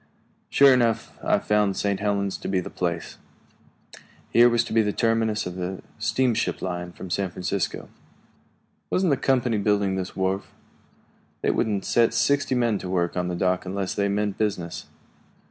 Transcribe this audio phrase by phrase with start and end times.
[0.49, 1.99] Sure enough, I found St.
[1.99, 3.19] Helens to be the place.
[4.31, 7.87] Here was to be the terminus of the steamship line from San Francisco.
[8.89, 10.55] "Wasn't the company building this wharf?"
[11.43, 14.87] "They wouldn't set sixty men to work on the dock unless they meant business."